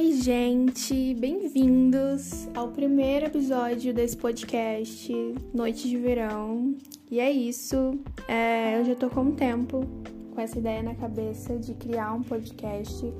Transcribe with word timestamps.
Oi, 0.00 0.12
gente, 0.12 1.12
bem-vindos 1.14 2.46
ao 2.54 2.68
primeiro 2.68 3.26
episódio 3.26 3.92
desse 3.92 4.16
podcast 4.16 5.12
Noite 5.52 5.88
de 5.88 5.96
Verão. 5.96 6.76
E 7.10 7.18
é 7.18 7.28
isso, 7.28 7.98
é, 8.28 8.78
eu 8.78 8.84
já 8.84 8.94
tô 8.94 9.10
com 9.10 9.22
um 9.22 9.32
tempo 9.32 9.84
com 10.32 10.40
essa 10.40 10.56
ideia 10.56 10.84
na 10.84 10.94
cabeça 10.94 11.58
de 11.58 11.74
criar 11.74 12.12
um 12.12 12.22
podcast, 12.22 13.12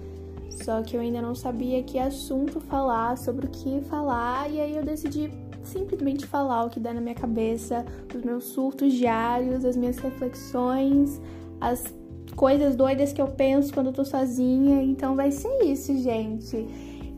só 0.51 0.81
que 0.81 0.97
eu 0.97 1.01
ainda 1.01 1.21
não 1.21 1.35
sabia 1.35 1.83
que 1.83 1.99
assunto 1.99 2.61
falar, 2.61 3.19
sobre 3.19 3.47
o 3.47 3.51
que 3.51 3.81
falar, 3.89 4.49
e 4.49 4.61
aí 4.61 4.77
eu 4.77 4.85
decidi 4.85 5.33
simplesmente 5.65 6.29
falar 6.29 6.65
o 6.65 6.71
que 6.71 6.79
dá 6.79 6.95
na 6.95 7.01
minha 7.01 7.17
cabeça, 7.17 7.85
os 8.15 8.23
meus 8.23 8.45
surtos 8.45 8.93
diários, 8.93 9.65
as 9.65 9.77
minhas 9.77 9.99
reflexões, 9.99 11.21
as 11.61 11.93
coisas 12.39 12.77
doidas 12.77 13.13
que 13.13 13.21
eu 13.21 13.27
penso 13.27 13.75
quando 13.75 13.89
eu 13.89 13.93
tô 13.93 14.05
sozinha. 14.05 14.81
Então 14.81 15.17
vai 15.17 15.33
ser 15.33 15.65
isso, 15.65 15.93
gente. 16.01 16.69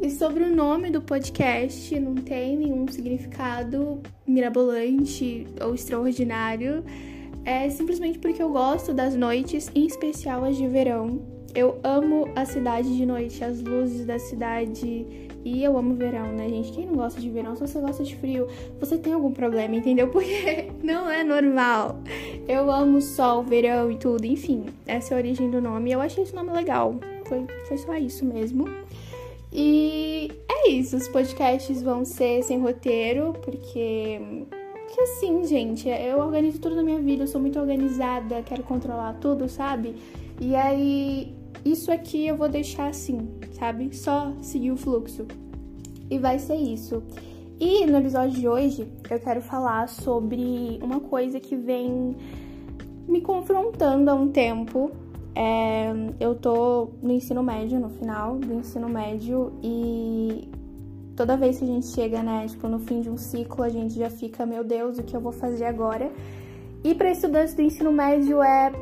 E 0.00 0.10
sobre 0.10 0.42
o 0.44 0.56
nome 0.56 0.90
do 0.90 1.02
podcast, 1.02 2.00
não 2.00 2.14
tem 2.14 2.56
nenhum 2.56 2.88
significado 2.88 4.00
mirabolante 4.26 5.46
ou 5.60 5.74
extraordinário. 5.74 6.82
É 7.44 7.68
simplesmente 7.68 8.18
porque 8.18 8.42
eu 8.42 8.48
gosto 8.48 8.94
das 8.94 9.14
noites, 9.14 9.70
em 9.74 9.84
especial 9.84 10.42
as 10.42 10.56
de 10.56 10.66
verão. 10.66 11.20
Eu 11.54 11.78
amo 11.84 12.26
a 12.34 12.46
cidade 12.46 12.96
de 12.96 13.04
noite, 13.04 13.44
as 13.44 13.60
luzes 13.60 14.06
da 14.06 14.18
cidade, 14.18 15.06
e 15.44 15.64
eu 15.64 15.76
amo 15.78 15.94
verão, 15.94 16.32
né, 16.32 16.48
gente? 16.48 16.72
Quem 16.72 16.86
não 16.86 16.96
gosta 16.96 17.20
de 17.20 17.30
verão? 17.30 17.56
Se 17.56 17.66
você 17.66 17.80
gosta 17.80 18.04
de 18.04 18.14
frio, 18.16 18.46
você 18.78 18.98
tem 18.98 19.12
algum 19.12 19.32
problema, 19.32 19.74
entendeu? 19.74 20.08
Porque 20.12 20.70
não 20.82 21.10
é 21.10 21.24
normal. 21.24 21.98
Eu 22.46 22.70
amo 22.70 23.00
sol, 23.00 23.42
verão 23.42 23.90
e 23.90 23.96
tudo. 23.96 24.24
Enfim, 24.26 24.66
essa 24.86 25.14
é 25.14 25.16
a 25.16 25.18
origem 25.18 25.50
do 25.50 25.60
nome. 25.60 25.90
Eu 25.92 26.00
achei 26.00 26.24
esse 26.24 26.34
nome 26.34 26.52
legal. 26.52 26.94
Foi, 27.24 27.46
foi 27.66 27.78
só 27.78 27.94
isso 27.96 28.24
mesmo. 28.24 28.68
E 29.52 30.30
é 30.48 30.70
isso. 30.70 30.96
Os 30.96 31.08
podcasts 31.08 31.82
vão 31.82 32.04
ser 32.04 32.42
sem 32.42 32.60
roteiro, 32.60 33.34
porque. 33.42 34.20
Porque 34.86 35.02
assim, 35.02 35.44
gente, 35.44 35.88
eu 35.88 36.18
organizo 36.18 36.60
tudo 36.60 36.74
na 36.74 36.82
minha 36.82 36.98
vida. 36.98 37.22
Eu 37.22 37.28
sou 37.28 37.40
muito 37.40 37.58
organizada, 37.58 38.42
quero 38.42 38.64
controlar 38.64 39.14
tudo, 39.20 39.48
sabe? 39.48 39.94
E 40.40 40.56
aí 40.56 41.32
isso 41.64 41.90
aqui 41.92 42.26
eu 42.26 42.36
vou 42.36 42.48
deixar 42.48 42.88
assim, 42.88 43.28
sabe? 43.52 43.94
Só 43.94 44.32
seguir 44.40 44.70
o 44.70 44.76
fluxo. 44.76 45.26
E 46.10 46.18
vai 46.18 46.38
ser 46.38 46.56
isso. 46.56 47.02
E 47.58 47.84
no 47.86 47.98
episódio 47.98 48.40
de 48.40 48.48
hoje 48.48 48.88
eu 49.10 49.20
quero 49.20 49.42
falar 49.42 49.88
sobre 49.88 50.78
uma 50.82 51.00
coisa 51.00 51.38
que 51.38 51.54
vem 51.54 52.16
me 53.06 53.20
confrontando 53.20 54.10
há 54.10 54.14
um 54.14 54.28
tempo. 54.28 54.90
É, 55.34 55.92
eu 56.18 56.34
tô 56.34 56.88
no 57.02 57.12
ensino 57.12 57.42
médio, 57.42 57.78
no 57.78 57.90
final 57.90 58.36
do 58.36 58.54
ensino 58.54 58.88
médio, 58.88 59.52
e 59.62 60.48
toda 61.14 61.36
vez 61.36 61.58
que 61.58 61.64
a 61.64 61.66
gente 61.66 61.86
chega, 61.88 62.22
né, 62.22 62.46
tipo, 62.48 62.66
no 62.66 62.78
fim 62.78 63.00
de 63.00 63.10
um 63.10 63.16
ciclo, 63.16 63.62
a 63.62 63.68
gente 63.68 63.94
já 63.94 64.10
fica, 64.10 64.44
meu 64.44 64.64
Deus, 64.64 64.98
o 64.98 65.02
que 65.02 65.14
eu 65.14 65.20
vou 65.20 65.32
fazer 65.32 65.66
agora? 65.66 66.10
E 66.82 66.94
para 66.94 67.10
estudantes 67.10 67.54
do 67.54 67.60
ensino 67.62 67.92
médio 67.92 68.42
é 68.42 68.72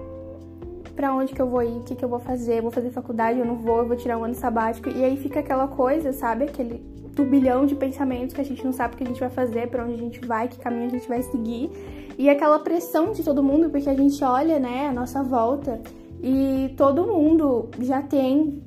para 0.98 1.14
onde 1.14 1.32
que 1.32 1.40
eu 1.40 1.46
vou 1.46 1.62
ir, 1.62 1.76
o 1.76 1.82
que 1.84 1.94
que 1.94 2.04
eu 2.04 2.08
vou 2.08 2.18
fazer, 2.18 2.60
vou 2.60 2.72
fazer 2.72 2.90
faculdade, 2.90 3.38
eu 3.38 3.46
não 3.46 3.54
vou, 3.54 3.78
eu 3.78 3.86
vou 3.86 3.96
tirar 3.96 4.18
um 4.18 4.24
ano 4.24 4.34
sabático. 4.34 4.88
E 4.88 5.04
aí 5.04 5.16
fica 5.16 5.38
aquela 5.38 5.68
coisa, 5.68 6.12
sabe? 6.12 6.46
Aquele 6.46 6.80
turbilhão 7.14 7.66
de 7.66 7.76
pensamentos 7.76 8.34
que 8.34 8.40
a 8.40 8.44
gente 8.44 8.64
não 8.64 8.72
sabe 8.72 8.94
o 8.94 8.96
que 8.96 9.04
a 9.04 9.06
gente 9.06 9.20
vai 9.20 9.30
fazer, 9.30 9.68
para 9.68 9.84
onde 9.84 9.94
a 9.94 9.96
gente 9.96 10.18
vai, 10.26 10.48
que 10.48 10.58
caminho 10.58 10.86
a 10.86 10.88
gente 10.88 11.06
vai 11.06 11.22
seguir. 11.22 11.70
E 12.18 12.28
aquela 12.28 12.58
pressão 12.58 13.12
de 13.12 13.22
todo 13.22 13.44
mundo, 13.44 13.70
porque 13.70 13.88
a 13.88 13.94
gente 13.94 14.24
olha, 14.24 14.58
né, 14.58 14.88
a 14.88 14.92
nossa 14.92 15.22
volta 15.22 15.80
e 16.20 16.74
todo 16.76 17.06
mundo 17.06 17.68
já 17.80 18.02
tem 18.02 18.60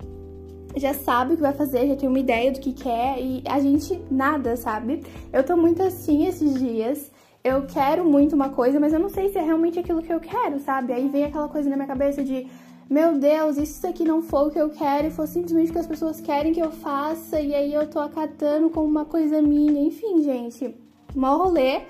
já 0.77 0.93
sabe 0.93 1.33
o 1.33 1.35
que 1.35 1.41
vai 1.41 1.51
fazer, 1.51 1.85
já 1.85 1.97
tem 1.97 2.07
uma 2.07 2.19
ideia 2.19 2.49
do 2.49 2.61
que 2.61 2.71
quer 2.71 3.19
e 3.19 3.43
a 3.45 3.59
gente 3.59 4.01
nada, 4.09 4.55
sabe? 4.55 5.03
Eu 5.33 5.43
tô 5.43 5.57
muito 5.57 5.83
assim 5.83 6.27
esses 6.27 6.57
dias 6.57 7.10
eu 7.43 7.63
quero 7.63 8.05
muito 8.05 8.35
uma 8.35 8.49
coisa, 8.49 8.79
mas 8.79 8.93
eu 8.93 8.99
não 8.99 9.09
sei 9.09 9.29
se 9.29 9.37
é 9.37 9.41
realmente 9.41 9.79
aquilo 9.79 10.01
que 10.01 10.13
eu 10.13 10.19
quero, 10.19 10.59
sabe? 10.59 10.93
Aí 10.93 11.07
vem 11.07 11.23
aquela 11.23 11.47
coisa 11.47 11.69
na 11.69 11.75
minha 11.75 11.87
cabeça 11.87 12.23
de, 12.23 12.47
meu 12.89 13.17
Deus, 13.17 13.57
isso 13.57 13.85
aqui 13.87 14.05
não 14.05 14.21
for 14.21 14.47
o 14.47 14.51
que 14.51 14.59
eu 14.59 14.69
quero 14.69 15.07
e 15.07 15.11
for 15.11 15.27
simplesmente 15.27 15.69
o 15.69 15.73
que 15.73 15.79
as 15.79 15.87
pessoas 15.87 16.21
querem 16.21 16.53
que 16.53 16.59
eu 16.59 16.71
faça, 16.71 17.39
e 17.39 17.53
aí 17.55 17.73
eu 17.73 17.87
tô 17.87 17.99
acatando 17.99 18.69
como 18.69 18.87
uma 18.87 19.05
coisa 19.05 19.41
minha, 19.41 19.81
enfim, 19.81 20.21
gente, 20.21 20.75
mó 21.15 21.37
rolê. 21.37 21.81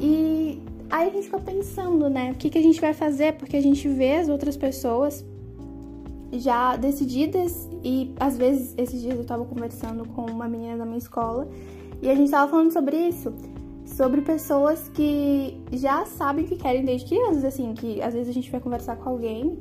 E 0.00 0.62
aí 0.88 1.08
a 1.08 1.12
gente 1.12 1.24
fica 1.24 1.40
pensando, 1.40 2.08
né, 2.08 2.32
o 2.32 2.34
que, 2.36 2.48
que 2.48 2.58
a 2.58 2.62
gente 2.62 2.80
vai 2.80 2.94
fazer, 2.94 3.34
porque 3.34 3.56
a 3.56 3.62
gente 3.62 3.86
vê 3.88 4.16
as 4.16 4.28
outras 4.28 4.56
pessoas 4.56 5.24
já 6.32 6.76
decididas, 6.76 7.68
e 7.84 8.14
às 8.18 8.38
vezes 8.38 8.74
esses 8.78 9.02
dias 9.02 9.18
eu 9.18 9.24
tava 9.24 9.44
conversando 9.44 10.06
com 10.08 10.24
uma 10.26 10.48
menina 10.48 10.78
da 10.78 10.86
minha 10.86 10.98
escola, 10.98 11.46
e 12.00 12.08
a 12.08 12.14
gente 12.14 12.30
tava 12.30 12.50
falando 12.50 12.72
sobre 12.72 12.96
isso 12.96 13.34
sobre 13.96 14.20
pessoas 14.20 14.88
que 14.94 15.60
já 15.72 16.04
sabem 16.04 16.44
que 16.44 16.56
querem 16.56 16.84
desde 16.84 17.08
crianças, 17.08 17.44
assim, 17.44 17.74
que 17.74 18.00
às 18.02 18.14
vezes 18.14 18.28
a 18.28 18.32
gente 18.32 18.50
vai 18.50 18.60
conversar 18.60 18.96
com 18.96 19.08
alguém 19.08 19.58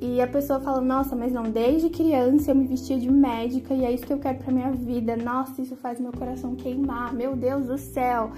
e 0.00 0.20
a 0.20 0.26
pessoa 0.26 0.60
fala, 0.60 0.80
nossa, 0.80 1.14
mas 1.14 1.32
não, 1.32 1.44
desde 1.44 1.90
criança 1.90 2.50
eu 2.50 2.54
me 2.54 2.66
vestia 2.66 2.98
de 2.98 3.10
médica 3.10 3.74
e 3.74 3.84
é 3.84 3.92
isso 3.92 4.06
que 4.06 4.12
eu 4.12 4.18
quero 4.18 4.38
pra 4.38 4.52
minha 4.52 4.70
vida. 4.70 5.16
Nossa, 5.16 5.60
isso 5.60 5.76
faz 5.76 6.00
meu 6.00 6.12
coração 6.12 6.54
queimar, 6.54 7.12
meu 7.12 7.36
Deus 7.36 7.66
do 7.66 7.76
céu. 7.76 8.30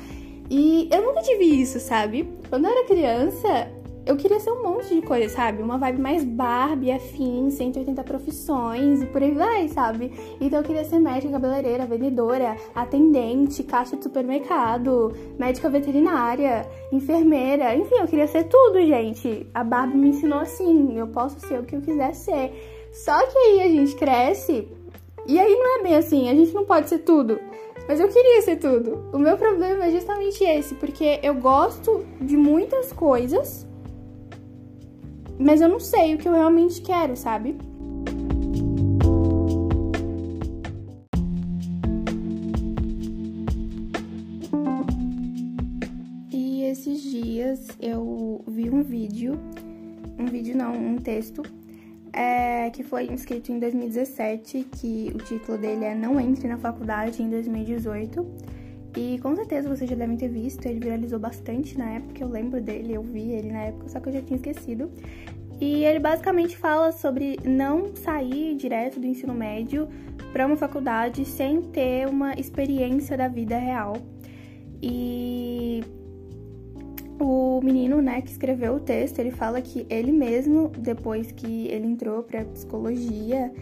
E 0.50 0.88
eu 0.90 1.02
nunca 1.02 1.22
tive 1.22 1.44
isso, 1.44 1.78
sabe? 1.78 2.28
Quando 2.48 2.64
eu 2.64 2.70
era 2.70 2.86
criança, 2.86 3.70
eu 4.04 4.16
queria 4.16 4.40
ser 4.40 4.50
um 4.50 4.62
monte 4.62 4.94
de 4.94 5.02
coisa, 5.02 5.28
sabe? 5.28 5.62
Uma 5.62 5.78
vibe 5.78 6.00
mais 6.00 6.24
Barbie, 6.24 6.90
afim, 6.90 7.48
180 7.50 8.02
profissões 8.02 9.00
e 9.00 9.06
por 9.06 9.22
aí 9.22 9.32
vai, 9.32 9.68
sabe? 9.68 10.12
Então 10.40 10.58
eu 10.58 10.64
queria 10.64 10.84
ser 10.84 10.98
médica, 10.98 11.32
cabeleireira, 11.32 11.86
vendedora, 11.86 12.56
atendente, 12.74 13.62
caixa 13.62 13.96
de 13.96 14.02
supermercado, 14.02 15.12
médica 15.38 15.70
veterinária, 15.70 16.68
enfermeira, 16.90 17.76
enfim, 17.76 17.94
eu 17.94 18.08
queria 18.08 18.26
ser 18.26 18.44
tudo, 18.44 18.84
gente. 18.84 19.46
A 19.54 19.62
Barbie 19.62 19.96
me 19.96 20.08
ensinou 20.08 20.40
assim, 20.40 20.98
eu 20.98 21.06
posso 21.06 21.38
ser 21.40 21.60
o 21.60 21.62
que 21.62 21.76
eu 21.76 21.80
quiser 21.80 22.14
ser. 22.14 22.90
Só 22.92 23.16
que 23.26 23.38
aí 23.38 23.62
a 23.62 23.68
gente 23.68 23.94
cresce 23.94 24.68
e 25.26 25.38
aí 25.38 25.54
não 25.54 25.78
é 25.78 25.82
bem 25.84 25.94
assim, 25.94 26.28
a 26.28 26.34
gente 26.34 26.52
não 26.52 26.64
pode 26.64 26.88
ser 26.88 26.98
tudo. 26.98 27.38
Mas 27.86 28.00
eu 28.00 28.08
queria 28.08 28.42
ser 28.42 28.56
tudo. 28.56 29.04
O 29.12 29.18
meu 29.18 29.36
problema 29.36 29.84
é 29.84 29.90
justamente 29.90 30.42
esse, 30.42 30.74
porque 30.74 31.20
eu 31.22 31.34
gosto 31.34 32.04
de 32.20 32.36
muitas 32.36 32.92
coisas 32.92 33.66
mas 35.38 35.60
eu 35.60 35.68
não 35.68 35.80
sei 35.80 36.14
o 36.14 36.18
que 36.18 36.28
eu 36.28 36.32
realmente 36.32 36.80
quero, 36.80 37.16
sabe? 37.16 37.56
E 46.30 46.62
esses 46.64 47.02
dias 47.02 47.68
eu 47.80 48.44
vi 48.46 48.70
um 48.70 48.82
vídeo, 48.82 49.38
um 50.18 50.26
vídeo 50.26 50.56
não, 50.56 50.72
um 50.74 50.96
texto, 50.96 51.42
é, 52.12 52.70
que 52.70 52.82
foi 52.82 53.04
escrito 53.06 53.50
em 53.50 53.58
2017, 53.58 54.66
que 54.78 55.10
o 55.14 55.18
título 55.18 55.58
dele 55.58 55.84
é 55.84 55.94
Não 55.94 56.20
Entre 56.20 56.46
na 56.46 56.58
Faculdade 56.58 57.22
em 57.22 57.30
2018. 57.30 58.24
E 58.96 59.18
com 59.20 59.34
certeza 59.34 59.68
vocês 59.68 59.88
já 59.88 59.96
devem 59.96 60.16
ter 60.16 60.28
visto, 60.28 60.66
ele 60.66 60.80
viralizou 60.80 61.18
bastante 61.18 61.78
na 61.78 61.92
época, 61.92 62.22
eu 62.22 62.28
lembro 62.28 62.60
dele, 62.60 62.94
eu 62.94 63.02
vi 63.02 63.30
ele 63.30 63.50
na 63.50 63.64
época, 63.64 63.88
só 63.88 64.00
que 64.00 64.08
eu 64.10 64.12
já 64.12 64.22
tinha 64.22 64.36
esquecido. 64.36 64.90
E 65.60 65.84
ele 65.84 65.98
basicamente 65.98 66.56
fala 66.56 66.92
sobre 66.92 67.38
não 67.44 67.94
sair 67.94 68.56
direto 68.56 68.98
do 68.98 69.06
ensino 69.06 69.32
médio 69.32 69.88
para 70.32 70.46
uma 70.46 70.56
faculdade 70.56 71.24
sem 71.24 71.62
ter 71.62 72.08
uma 72.08 72.34
experiência 72.34 73.16
da 73.16 73.28
vida 73.28 73.56
real. 73.56 73.96
E 74.82 75.84
o 77.20 77.60
menino, 77.62 78.02
né, 78.02 78.20
que 78.20 78.30
escreveu 78.30 78.74
o 78.74 78.80
texto, 78.80 79.20
ele 79.20 79.30
fala 79.30 79.62
que 79.62 79.86
ele 79.88 80.10
mesmo, 80.10 80.68
depois 80.76 81.30
que 81.30 81.68
ele 81.68 81.86
entrou 81.86 82.24
para 82.24 82.44
psicologia, 82.44 83.52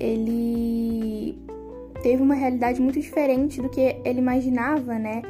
ele 0.00 1.38
teve 2.04 2.22
uma 2.22 2.34
realidade 2.34 2.82
muito 2.82 3.00
diferente 3.00 3.62
do 3.62 3.68
que 3.70 3.80
ele 4.04 4.18
imaginava, 4.18 4.98
né? 4.98 5.22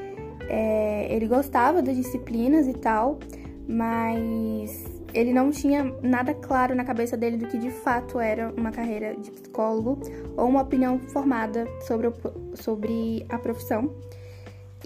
É, 0.48 1.06
ele 1.08 1.28
gostava 1.28 1.80
das 1.80 1.94
disciplinas 1.94 2.66
e 2.66 2.72
tal, 2.74 3.20
mas 3.68 4.84
ele 5.14 5.32
não 5.32 5.52
tinha 5.52 5.84
nada 6.02 6.34
claro 6.34 6.74
na 6.74 6.82
cabeça 6.82 7.16
dele 7.16 7.36
do 7.36 7.46
que 7.46 7.58
de 7.58 7.70
fato 7.70 8.18
era 8.18 8.52
uma 8.56 8.72
carreira 8.72 9.14
de 9.14 9.30
psicólogo 9.30 10.00
ou 10.36 10.48
uma 10.48 10.62
opinião 10.62 10.98
formada 10.98 11.64
sobre, 11.86 12.08
o, 12.08 12.14
sobre 12.56 13.24
a 13.28 13.38
profissão. 13.38 13.94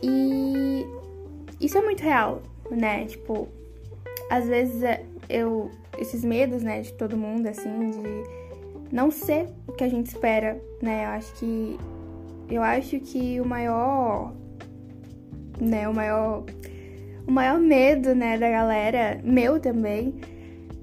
E 0.03 0.87
isso 1.59 1.79
é 1.79 1.81
muito 1.81 2.03
real, 2.03 2.43
né? 2.71 3.07
Tipo, 3.07 3.49
às 4.31 4.47
vezes 4.47 4.83
é, 4.83 5.03
eu. 5.27 5.71
Esses 5.97 6.23
medos, 6.23 6.63
né, 6.63 6.83
de 6.83 6.93
todo 6.93 7.17
mundo, 7.17 7.49
assim, 7.49 7.91
de 7.91 8.48
não 8.93 9.11
ser 9.11 9.49
o 9.67 9.73
que 9.73 9.85
a 9.85 9.89
gente 9.89 10.07
espera, 10.07 10.61
né? 10.83 11.05
Eu 11.05 11.09
acho 11.11 11.35
que 11.35 11.79
eu 12.51 12.63
acho 12.63 12.99
que 13.01 13.41
o 13.41 13.45
maior 13.45 14.33
né, 15.61 15.89
o 15.89 15.95
maior 15.95 16.45
o 17.27 17.31
maior 17.31 17.59
medo, 17.59 18.15
né, 18.15 18.39
da 18.39 18.49
galera, 18.49 19.21
meu 19.23 19.61
também, 19.61 20.15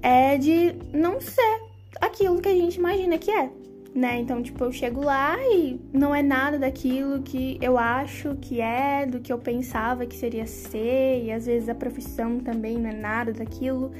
é 0.02 0.38
de 0.38 0.75
não 0.94 1.19
ser 1.19 1.60
aquilo 2.00 2.40
que 2.40 2.50
a 2.50 2.54
gente 2.54 2.75
imagina 2.78 3.18
que 3.18 3.31
é. 3.31 3.50
né? 3.96 4.19
Então, 4.19 4.44
tipo, 4.44 4.63
eu 4.63 4.72
chego 4.72 5.02
lá 5.04 5.38
e 5.52 5.80
não 5.94 6.13
é 6.13 6.22
nada 6.22 6.60
daquilo 6.60 7.24
que 7.24 7.57
eu 7.62 7.78
acho 7.78 8.36
que 8.36 8.62
é, 8.62 9.06
do 9.06 9.19
que 9.22 9.31
eu 9.34 9.40
pensava 9.40 10.06
que 10.06 10.16
seria 10.16 10.46
ser, 10.46 11.24
e 11.24 11.31
às 11.31 11.46
vezes 11.46 11.69
a 11.69 11.74
profissão 11.75 12.40
também 12.40 12.78
não 12.78 12.90
é 12.90 12.94
nada 12.94 13.34
daquilo. 13.34 13.92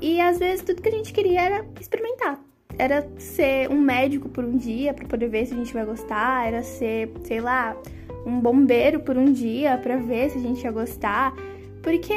E 0.00 0.20
às 0.20 0.38
vezes 0.38 0.64
tudo 0.64 0.82
que 0.82 0.88
a 0.88 0.92
gente 0.92 1.12
queria 1.12 1.42
era 1.42 1.66
experimentar. 1.80 2.40
Era 2.78 3.06
ser 3.18 3.70
um 3.70 3.80
médico 3.80 4.28
por 4.28 4.44
um 4.44 4.56
dia 4.56 4.92
para 4.92 5.06
poder 5.06 5.28
ver 5.28 5.46
se 5.46 5.54
a 5.54 5.56
gente 5.56 5.72
vai 5.72 5.84
gostar, 5.84 6.46
era 6.46 6.62
ser, 6.62 7.12
sei 7.22 7.40
lá, 7.40 7.76
um 8.26 8.40
bombeiro 8.40 9.00
por 9.00 9.16
um 9.16 9.32
dia 9.32 9.78
para 9.78 9.96
ver 9.96 10.30
se 10.30 10.38
a 10.38 10.40
gente 10.40 10.62
ia 10.62 10.72
gostar, 10.72 11.34
porque 11.82 12.14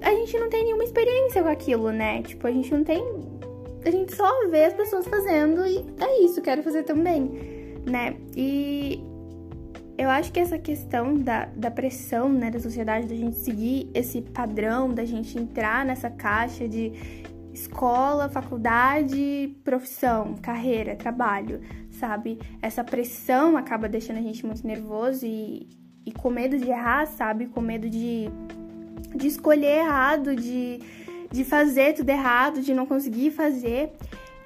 a 0.00 0.10
gente 0.10 0.38
não 0.38 0.48
tem 0.48 0.64
nenhuma 0.64 0.84
experiência 0.84 1.42
com 1.42 1.48
aquilo, 1.48 1.90
né? 1.90 2.22
Tipo, 2.22 2.46
a 2.46 2.50
gente 2.50 2.72
não 2.72 2.82
tem 2.82 3.02
a 3.84 3.90
gente 3.90 4.14
só 4.14 4.48
vê 4.48 4.64
as 4.64 4.74
pessoas 4.74 5.06
fazendo 5.06 5.66
e 5.66 5.78
é 6.00 6.24
isso, 6.24 6.42
quero 6.42 6.62
fazer 6.62 6.82
também, 6.82 7.30
né? 7.86 8.14
E 8.36 9.02
eu 9.96 10.08
acho 10.10 10.32
que 10.32 10.40
essa 10.40 10.58
questão 10.58 11.14
da, 11.14 11.46
da 11.54 11.70
pressão, 11.70 12.28
né, 12.30 12.50
da 12.50 12.58
sociedade, 12.58 13.06
da 13.06 13.14
gente 13.14 13.36
seguir 13.36 13.90
esse 13.94 14.20
padrão, 14.20 14.92
da 14.92 15.04
gente 15.04 15.38
entrar 15.38 15.84
nessa 15.84 16.10
caixa 16.10 16.68
de 16.68 16.92
escola, 17.52 18.28
faculdade, 18.28 19.56
profissão, 19.64 20.34
carreira, 20.40 20.96
trabalho, 20.96 21.60
sabe? 21.90 22.38
Essa 22.62 22.84
pressão 22.84 23.56
acaba 23.56 23.88
deixando 23.88 24.18
a 24.18 24.22
gente 24.22 24.44
muito 24.46 24.66
nervoso 24.66 25.26
e, 25.26 25.68
e 26.06 26.12
com 26.12 26.30
medo 26.30 26.58
de 26.58 26.68
errar, 26.68 27.06
sabe? 27.06 27.46
Com 27.46 27.60
medo 27.60 27.88
de, 27.88 28.30
de 29.14 29.26
escolher 29.26 29.78
errado, 29.78 30.34
de 30.34 30.80
de 31.30 31.44
fazer 31.44 31.94
tudo 31.94 32.10
errado, 32.10 32.60
de 32.60 32.74
não 32.74 32.86
conseguir 32.86 33.30
fazer. 33.30 33.92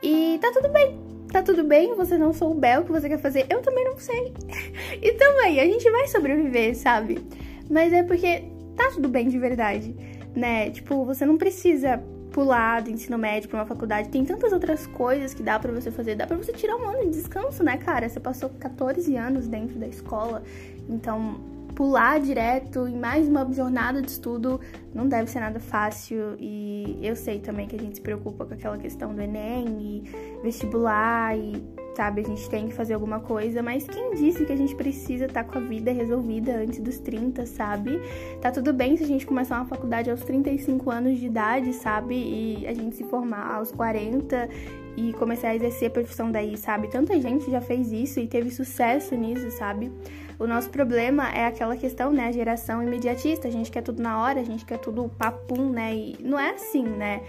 E 0.02 0.38
tá 0.40 0.52
tudo 0.52 0.68
bem. 0.68 1.02
Tá 1.32 1.42
tudo 1.42 1.64
bem, 1.64 1.94
você 1.96 2.16
não 2.16 2.32
souber 2.32 2.80
o 2.80 2.84
que 2.84 2.92
você 2.92 3.08
quer 3.08 3.18
fazer. 3.18 3.46
Eu 3.50 3.60
também 3.60 3.84
não 3.84 3.98
sei. 3.98 4.32
e 5.02 5.12
também, 5.12 5.58
a 5.60 5.64
gente 5.64 5.90
vai 5.90 6.06
sobreviver, 6.06 6.76
sabe? 6.76 7.26
Mas 7.68 7.92
é 7.92 8.02
porque 8.02 8.44
tá 8.76 8.90
tudo 8.92 9.08
bem 9.08 9.28
de 9.28 9.38
verdade, 9.38 9.96
né? 10.36 10.70
Tipo, 10.70 11.04
você 11.04 11.24
não 11.24 11.36
precisa 11.36 12.02
pular 12.34 12.82
do 12.82 12.90
ensino 12.90 13.16
médio 13.16 13.48
para 13.48 13.60
uma 13.60 13.64
faculdade. 13.64 14.08
Tem 14.08 14.24
tantas 14.24 14.52
outras 14.52 14.88
coisas 14.88 15.32
que 15.32 15.42
dá 15.42 15.56
para 15.56 15.72
você 15.72 15.92
fazer. 15.92 16.16
Dá 16.16 16.26
para 16.26 16.36
você 16.36 16.52
tirar 16.52 16.76
um 16.76 16.88
ano 16.88 17.04
de 17.04 17.10
descanso, 17.10 17.62
né, 17.62 17.76
cara? 17.76 18.08
Você 18.08 18.18
passou 18.18 18.50
14 18.50 19.16
anos 19.16 19.46
dentro 19.46 19.78
da 19.78 19.86
escola. 19.86 20.42
Então, 20.88 21.36
pular 21.76 22.18
direto 22.18 22.88
em 22.88 22.98
mais 22.98 23.28
uma 23.28 23.50
jornada 23.52 24.02
de 24.02 24.10
estudo 24.10 24.60
não 24.92 25.08
deve 25.08 25.30
ser 25.30 25.40
nada 25.40 25.60
fácil 25.60 26.36
e 26.38 26.98
eu 27.02 27.14
sei 27.14 27.38
também 27.38 27.68
que 27.68 27.76
a 27.76 27.78
gente 27.78 27.96
se 27.96 28.00
preocupa 28.00 28.44
com 28.44 28.54
aquela 28.54 28.78
questão 28.78 29.14
do 29.14 29.20
Enem 29.20 29.66
e 29.80 30.40
vestibular 30.42 31.36
e 31.36 31.62
sabe, 31.96 32.20
a 32.20 32.24
gente 32.24 32.48
tem 32.48 32.68
que 32.68 32.74
fazer 32.74 32.94
alguma 32.94 33.20
coisa, 33.20 33.62
mas 33.62 33.86
quem 33.86 34.14
disse 34.14 34.44
que 34.44 34.52
a 34.52 34.56
gente 34.56 34.74
precisa 34.74 35.26
estar 35.26 35.44
tá 35.44 35.52
com 35.52 35.58
a 35.58 35.60
vida 35.60 35.92
resolvida 35.92 36.56
antes 36.56 36.80
dos 36.80 36.98
30, 36.98 37.46
sabe? 37.46 38.00
Tá 38.40 38.50
tudo 38.50 38.72
bem 38.72 38.96
se 38.96 39.04
a 39.04 39.06
gente 39.06 39.26
começar 39.26 39.56
uma 39.56 39.66
faculdade 39.66 40.10
aos 40.10 40.22
35 40.22 40.90
anos 40.90 41.18
de 41.18 41.26
idade, 41.26 41.72
sabe? 41.72 42.14
E 42.14 42.66
a 42.66 42.74
gente 42.74 42.96
se 42.96 43.04
formar 43.04 43.54
aos 43.54 43.70
40 43.70 44.48
e 44.96 45.12
começar 45.14 45.48
a 45.48 45.56
exercer 45.56 45.88
a 45.88 45.90
profissão 45.90 46.30
daí, 46.30 46.56
sabe? 46.56 46.88
Tanta 46.88 47.20
gente 47.20 47.50
já 47.50 47.60
fez 47.60 47.92
isso 47.92 48.20
e 48.20 48.26
teve 48.26 48.50
sucesso 48.50 49.14
nisso, 49.14 49.50
sabe? 49.50 49.90
O 50.38 50.46
nosso 50.46 50.70
problema 50.70 51.30
é 51.30 51.46
aquela 51.46 51.76
questão, 51.76 52.12
né? 52.12 52.28
A 52.28 52.32
geração 52.32 52.82
imediatista. 52.82 53.48
A 53.48 53.50
gente 53.50 53.70
quer 53.70 53.82
tudo 53.82 54.02
na 54.02 54.20
hora, 54.20 54.40
a 54.40 54.44
gente 54.44 54.64
quer 54.64 54.78
tudo 54.78 55.08
papum, 55.16 55.70
né? 55.70 55.94
E 55.94 56.16
não 56.20 56.38
é 56.38 56.50
assim, 56.50 56.84
né? 56.84 57.22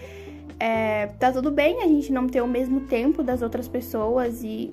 É, 0.59 1.07
tá 1.19 1.31
tudo 1.31 1.51
bem 1.51 1.81
a 1.81 1.87
gente 1.87 2.11
não 2.11 2.27
ter 2.27 2.41
o 2.41 2.47
mesmo 2.47 2.81
tempo 2.81 3.21
das 3.21 3.41
outras 3.41 3.67
pessoas 3.67 4.41
e 4.43 4.71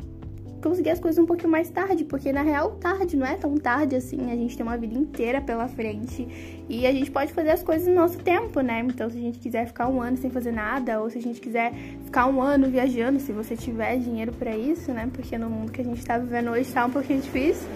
conseguir 0.62 0.90
as 0.90 1.00
coisas 1.00 1.22
um 1.22 1.26
pouquinho 1.26 1.50
mais 1.50 1.68
tarde, 1.68 2.04
porque 2.04 2.32
na 2.32 2.42
real, 2.42 2.70
tarde 2.72 3.16
não 3.16 3.26
é 3.26 3.34
tão 3.34 3.56
tarde 3.56 3.96
assim, 3.96 4.30
a 4.30 4.36
gente 4.36 4.56
tem 4.56 4.64
uma 4.64 4.76
vida 4.76 4.96
inteira 4.96 5.40
pela 5.40 5.66
frente 5.66 6.64
e 6.68 6.86
a 6.86 6.92
gente 6.92 7.10
pode 7.10 7.32
fazer 7.32 7.50
as 7.50 7.62
coisas 7.62 7.88
no 7.88 7.94
nosso 7.94 8.18
tempo, 8.18 8.60
né? 8.60 8.80
Então, 8.80 9.10
se 9.10 9.18
a 9.18 9.20
gente 9.20 9.38
quiser 9.40 9.66
ficar 9.66 9.88
um 9.88 10.00
ano 10.00 10.16
sem 10.16 10.30
fazer 10.30 10.52
nada, 10.52 11.00
ou 11.00 11.10
se 11.10 11.18
a 11.18 11.20
gente 11.20 11.40
quiser 11.40 11.72
ficar 12.04 12.26
um 12.28 12.40
ano 12.40 12.70
viajando, 12.70 13.18
se 13.18 13.32
você 13.32 13.56
tiver 13.56 13.96
dinheiro 13.98 14.32
para 14.32 14.56
isso, 14.56 14.92
né? 14.92 15.10
Porque 15.12 15.36
no 15.36 15.50
mundo 15.50 15.72
que 15.72 15.80
a 15.80 15.84
gente 15.84 16.04
tá 16.04 16.16
vivendo 16.16 16.50
hoje 16.52 16.72
tá 16.72 16.86
um 16.86 16.90
pouquinho 16.90 17.20
difícil. 17.20 17.66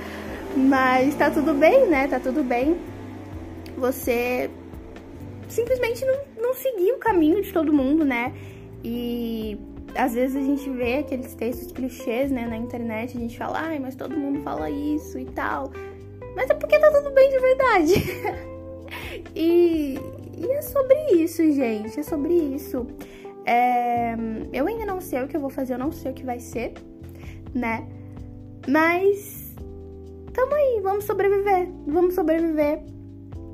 Mas 0.57 1.15
tá 1.17 1.31
tudo 1.31 1.53
bem, 1.53 1.89
né? 1.89 2.07
Tá 2.07 2.21
tudo 2.21 2.43
bem. 2.43 2.77
Você 3.77 4.49
simplesmente 5.49 6.05
não, 6.05 6.15
não 6.15 6.26
seguir 6.57 6.93
o 6.93 6.99
caminho 6.99 7.43
de 7.43 7.53
todo 7.53 7.73
mundo, 7.73 8.05
né? 8.05 8.33
E 8.83 9.59
às 9.95 10.15
vezes 10.15 10.37
a 10.37 10.41
gente 10.41 10.69
vê 10.71 10.99
aqueles 10.99 11.35
textos 11.35 11.73
clichês, 11.73 12.31
né, 12.31 12.47
na 12.47 12.57
internet, 12.57 13.17
a 13.17 13.21
gente 13.21 13.37
fala, 13.37 13.59
ai, 13.61 13.79
mas 13.79 13.95
todo 13.95 14.17
mundo 14.17 14.41
fala 14.43 14.71
isso 14.71 15.19
e 15.19 15.25
tal. 15.25 15.73
Mas 16.35 16.51
é 16.51 16.55
porque 16.55 16.79
tá 16.79 16.91
tudo 16.93 17.11
bem 17.13 17.31
de 17.31 17.39
verdade. 17.39 17.95
e, 19.35 19.99
e 20.37 20.51
é 20.53 20.63
sobre 20.63 21.13
isso, 21.15 21.43
gente. 21.51 21.99
É 21.99 22.03
sobre 22.03 22.35
isso. 22.35 22.87
É, 23.47 24.15
eu 24.53 24.67
ainda 24.67 24.85
não 24.85 25.01
sei 25.01 25.23
o 25.23 25.29
que 25.29 25.37
eu 25.37 25.41
vou 25.41 25.51
fazer, 25.51 25.75
eu 25.75 25.79
não 25.79 25.93
sei 25.93 26.11
o 26.11 26.15
que 26.15 26.25
vai 26.25 26.41
ser, 26.41 26.75
né? 27.55 27.87
Mas 28.69 29.55
tamo 30.33 30.55
aí, 30.55 30.81
vamos 30.83 31.05
sobreviver, 31.05 31.69
vamos 31.87 32.15
sobreviver. 32.15 32.81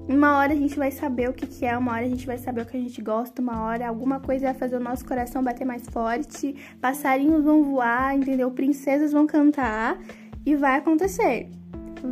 Uma 0.08 0.36
hora 0.38 0.52
a 0.52 0.56
gente 0.56 0.76
vai 0.76 0.90
saber 0.90 1.30
o 1.30 1.32
que, 1.32 1.46
que 1.46 1.64
é, 1.64 1.76
uma 1.76 1.92
hora 1.92 2.04
a 2.04 2.08
gente 2.08 2.26
vai 2.26 2.36
saber 2.36 2.62
o 2.62 2.66
que 2.66 2.76
a 2.76 2.80
gente 2.80 3.00
gosta, 3.00 3.40
uma 3.40 3.62
hora 3.62 3.86
alguma 3.86 4.18
coisa 4.18 4.46
vai 4.46 4.54
fazer 4.54 4.76
o 4.76 4.80
nosso 4.80 5.04
coração 5.04 5.42
bater 5.42 5.64
mais 5.64 5.86
forte, 5.88 6.56
passarinhos 6.80 7.44
vão 7.44 7.62
voar, 7.62 8.16
entendeu? 8.16 8.50
Princesas 8.50 9.12
vão 9.12 9.26
cantar 9.26 9.98
e 10.44 10.56
vai 10.56 10.78
acontecer. 10.78 11.48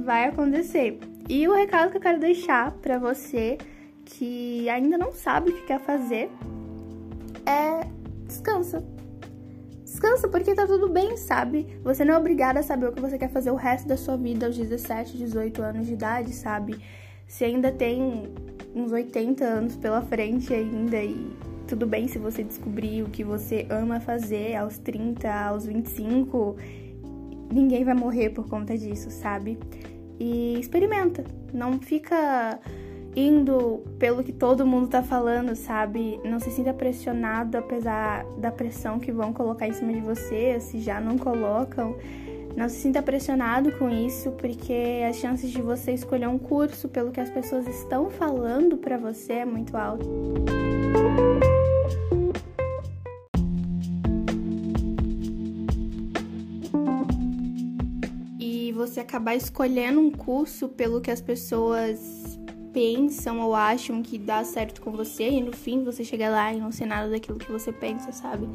Vai 0.04 0.26
acontecer. 0.26 1.00
E 1.28 1.46
o 1.48 1.54
recado 1.54 1.90
que 1.90 1.96
eu 1.96 2.00
quero 2.00 2.20
deixar 2.20 2.70
para 2.72 2.98
você 2.98 3.58
que 4.04 4.68
ainda 4.68 4.96
não 4.96 5.12
sabe 5.12 5.50
o 5.50 5.54
que 5.54 5.66
quer 5.66 5.80
fazer 5.80 6.30
é 7.44 7.86
descansa. 8.26 8.84
Descansa 9.84 10.28
porque 10.28 10.54
tá 10.54 10.66
tudo 10.66 10.88
bem, 10.88 11.16
sabe? 11.16 11.66
Você 11.82 12.04
não 12.04 12.14
é 12.14 12.18
obrigada 12.18 12.60
a 12.60 12.62
saber 12.62 12.88
o 12.88 12.92
que 12.92 13.00
você 13.00 13.18
quer 13.18 13.28
fazer 13.28 13.50
o 13.50 13.56
resto 13.56 13.88
da 13.88 13.96
sua 13.96 14.16
vida 14.16 14.46
aos 14.46 14.56
17, 14.56 15.18
18 15.18 15.60
anos 15.62 15.86
de 15.86 15.94
idade, 15.94 16.32
sabe? 16.32 16.80
Você 17.30 17.44
ainda 17.44 17.70
tem 17.70 18.24
uns 18.74 18.90
80 18.90 19.44
anos 19.44 19.76
pela 19.76 20.02
frente 20.02 20.52
ainda 20.52 21.00
e 21.00 21.30
tudo 21.68 21.86
bem 21.86 22.08
se 22.08 22.18
você 22.18 22.42
descobrir 22.42 23.04
o 23.04 23.08
que 23.08 23.22
você 23.22 23.68
ama 23.70 24.00
fazer 24.00 24.56
aos 24.56 24.78
30, 24.78 25.32
aos 25.32 25.64
25, 25.64 26.56
ninguém 27.52 27.84
vai 27.84 27.94
morrer 27.94 28.30
por 28.30 28.48
conta 28.48 28.76
disso, 28.76 29.12
sabe? 29.12 29.56
E 30.18 30.58
experimenta, 30.58 31.24
não 31.54 31.78
fica 31.80 32.58
indo 33.14 33.80
pelo 33.96 34.24
que 34.24 34.32
todo 34.32 34.66
mundo 34.66 34.88
tá 34.88 35.00
falando, 35.00 35.54
sabe? 35.54 36.20
Não 36.24 36.40
se 36.40 36.50
sinta 36.50 36.74
pressionado 36.74 37.56
apesar 37.56 38.24
da 38.38 38.50
pressão 38.50 38.98
que 38.98 39.12
vão 39.12 39.32
colocar 39.32 39.68
em 39.68 39.72
cima 39.72 39.92
de 39.92 40.00
você, 40.00 40.58
se 40.58 40.80
já 40.80 41.00
não 41.00 41.16
colocam. 41.16 41.94
Não 42.56 42.68
se 42.68 42.76
sinta 42.76 43.02
pressionado 43.02 43.72
com 43.72 43.88
isso, 43.88 44.32
porque 44.32 45.02
as 45.08 45.16
chances 45.16 45.50
de 45.50 45.62
você 45.62 45.92
escolher 45.92 46.28
um 46.28 46.38
curso 46.38 46.88
pelo 46.88 47.10
que 47.10 47.20
as 47.20 47.30
pessoas 47.30 47.66
estão 47.66 48.10
falando 48.10 48.76
para 48.76 48.98
você 48.98 49.34
é 49.34 49.44
muito 49.44 49.76
alto. 49.76 50.06
E 58.38 58.72
você 58.72 59.00
acabar 59.00 59.34
escolhendo 59.34 60.00
um 60.00 60.10
curso 60.10 60.68
pelo 60.68 61.00
que 61.00 61.10
as 61.10 61.20
pessoas 61.20 62.38
pensam 62.72 63.40
ou 63.40 63.54
acham 63.54 64.02
que 64.02 64.18
dá 64.18 64.44
certo 64.44 64.80
com 64.80 64.92
você 64.92 65.28
e 65.28 65.40
no 65.40 65.52
fim 65.52 65.82
você 65.84 66.04
chega 66.04 66.28
lá 66.28 66.52
e 66.52 66.60
não 66.60 66.70
ser 66.70 66.86
nada 66.86 67.10
daquilo 67.10 67.38
que 67.38 67.50
você 67.50 67.72
pensa, 67.72 68.12
sabe? 68.12 68.48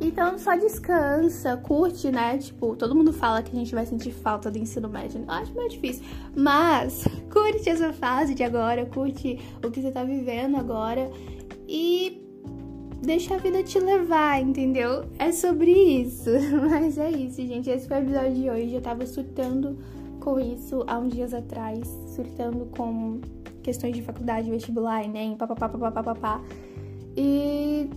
Então 0.00 0.38
só 0.38 0.54
descansa, 0.54 1.56
curte, 1.56 2.10
né? 2.10 2.38
Tipo, 2.38 2.76
todo 2.76 2.94
mundo 2.94 3.12
fala 3.12 3.42
que 3.42 3.50
a 3.50 3.58
gente 3.58 3.74
vai 3.74 3.84
sentir 3.84 4.12
falta 4.12 4.50
do 4.50 4.58
ensino 4.58 4.88
médio. 4.88 5.22
Eu 5.26 5.30
acho 5.32 5.52
meio 5.54 5.68
difícil. 5.68 6.04
Mas 6.36 7.04
curte 7.32 7.68
essa 7.68 7.92
fase 7.92 8.34
de 8.34 8.44
agora, 8.44 8.86
curte 8.86 9.38
o 9.64 9.70
que 9.70 9.82
você 9.82 9.90
tá 9.90 10.04
vivendo 10.04 10.56
agora 10.56 11.10
e 11.66 12.22
deixa 13.02 13.34
a 13.34 13.38
vida 13.38 13.62
te 13.62 13.78
levar, 13.80 14.40
entendeu? 14.40 15.04
É 15.18 15.32
sobre 15.32 15.70
isso. 15.70 16.30
Mas 16.70 16.96
é 16.96 17.10
isso, 17.10 17.44
gente. 17.44 17.68
Esse 17.68 17.88
foi 17.88 17.98
o 17.98 18.02
episódio 18.02 18.34
de 18.34 18.50
hoje. 18.50 18.74
Eu 18.74 18.80
tava 18.80 19.04
surtando 19.04 19.78
com 20.20 20.38
isso 20.38 20.84
há 20.86 20.98
uns 20.98 21.12
dias 21.12 21.34
atrás, 21.34 21.80
surtando 22.14 22.66
com 22.76 23.20
questões 23.62 23.94
de 23.94 24.02
faculdade, 24.02 24.50
vestibular, 24.50 25.04
Enem, 25.04 25.36
papapá, 25.36 25.68
papapá, 25.68 26.02
papapá. 26.02 26.42
E 27.16 27.90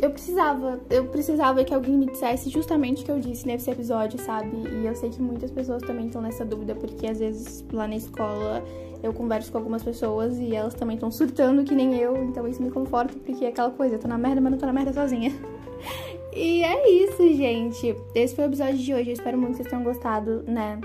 eu 0.00 0.10
precisava, 0.10 0.80
eu 0.90 1.06
precisava 1.06 1.64
que 1.64 1.74
alguém 1.74 1.96
me 1.96 2.06
dissesse 2.06 2.50
justamente 2.50 3.02
o 3.02 3.04
que 3.06 3.10
eu 3.10 3.18
disse 3.18 3.46
nesse 3.46 3.70
episódio, 3.70 4.18
sabe? 4.20 4.56
E 4.56 4.86
eu 4.86 4.94
sei 4.94 5.10
que 5.10 5.20
muitas 5.20 5.50
pessoas 5.50 5.82
também 5.82 6.06
estão 6.06 6.20
nessa 6.20 6.44
dúvida, 6.44 6.74
porque 6.74 7.06
às 7.06 7.18
vezes 7.18 7.64
lá 7.72 7.88
na 7.88 7.96
escola 7.96 8.62
eu 9.02 9.12
converso 9.12 9.52
com 9.52 9.58
algumas 9.58 9.82
pessoas 9.82 10.38
e 10.38 10.54
elas 10.54 10.74
também 10.74 10.96
estão 10.96 11.10
surtando 11.10 11.64
que 11.64 11.74
nem 11.74 11.96
eu, 11.96 12.16
então 12.24 12.46
isso 12.46 12.62
me 12.62 12.70
conforta, 12.70 13.14
porque 13.24 13.44
é 13.44 13.48
aquela 13.48 13.70
coisa, 13.70 13.94
eu 13.94 13.98
tô 13.98 14.08
na 14.08 14.18
merda, 14.18 14.40
mas 14.40 14.52
não 14.52 14.58
tô 14.58 14.66
na 14.66 14.72
merda 14.72 14.92
sozinha. 14.92 15.32
E 16.36 16.62
é 16.62 16.90
isso, 16.90 17.34
gente. 17.34 17.96
Esse 18.14 18.36
foi 18.36 18.44
o 18.44 18.48
episódio 18.48 18.76
de 18.76 18.92
hoje. 18.92 19.08
Eu 19.08 19.14
espero 19.14 19.38
muito 19.38 19.52
que 19.52 19.56
vocês 19.56 19.68
tenham 19.70 19.82
gostado, 19.82 20.42
né? 20.46 20.78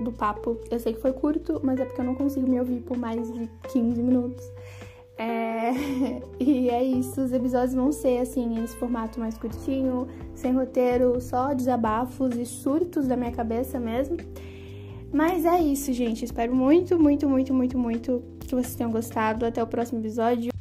Do 0.00 0.10
papo. 0.10 0.58
Eu 0.70 0.80
sei 0.80 0.94
que 0.94 1.02
foi 1.02 1.12
curto, 1.12 1.60
mas 1.62 1.78
é 1.78 1.84
porque 1.84 2.00
eu 2.00 2.04
não 2.06 2.14
consigo 2.14 2.48
me 2.48 2.58
ouvir 2.58 2.80
por 2.80 2.96
mais 2.96 3.30
de 3.30 3.46
15 3.68 4.02
minutos. 4.02 4.50
É... 5.68 6.22
E 6.38 6.68
é 6.68 6.84
isso. 6.84 7.20
Os 7.20 7.32
episódios 7.32 7.74
vão 7.74 7.90
ser 7.90 8.18
assim, 8.18 8.46
nesse 8.46 8.76
formato 8.76 9.18
mais 9.18 9.38
curtinho, 9.38 10.06
sem 10.34 10.52
roteiro, 10.52 11.20
só 11.20 11.54
desabafos 11.54 12.36
e 12.36 12.44
surtos 12.44 13.06
da 13.06 13.16
minha 13.16 13.32
cabeça 13.32 13.80
mesmo. 13.80 14.16
Mas 15.12 15.44
é 15.44 15.58
isso, 15.60 15.92
gente. 15.92 16.24
Espero 16.24 16.54
muito, 16.54 16.98
muito, 16.98 17.28
muito, 17.28 17.54
muito, 17.54 17.78
muito 17.78 18.22
que 18.40 18.54
vocês 18.54 18.74
tenham 18.74 18.90
gostado. 18.90 19.46
Até 19.46 19.62
o 19.62 19.66
próximo 19.66 20.00
episódio. 20.00 20.55